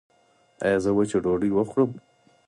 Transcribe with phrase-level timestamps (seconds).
[0.65, 1.91] ایا زه وچه ډوډۍ وخورم؟